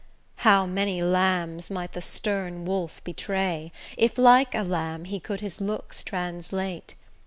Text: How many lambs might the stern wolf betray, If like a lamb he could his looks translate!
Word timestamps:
How 0.37 0.65
many 0.65 1.03
lambs 1.03 1.69
might 1.69 1.91
the 1.91 2.01
stern 2.01 2.65
wolf 2.65 3.03
betray, 3.03 3.71
If 3.95 4.17
like 4.17 4.55
a 4.55 4.63
lamb 4.63 5.05
he 5.05 5.19
could 5.19 5.41
his 5.41 5.61
looks 5.61 6.01
translate! 6.01 6.95